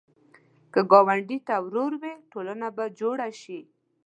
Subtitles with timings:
[0.73, 3.59] که ګاونډي ته ورور وې، ټولنه به جوړه شي